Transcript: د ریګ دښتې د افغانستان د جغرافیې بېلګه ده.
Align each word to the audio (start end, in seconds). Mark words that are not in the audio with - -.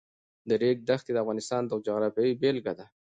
د 0.49 0.49
ریګ 0.61 0.77
دښتې 0.89 1.11
د 1.13 1.17
افغانستان 1.23 1.61
د 1.65 1.71
جغرافیې 1.85 2.37
بېلګه 2.41 2.73
ده. 2.79 2.85